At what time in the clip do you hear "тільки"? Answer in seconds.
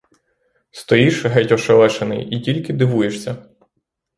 2.39-2.73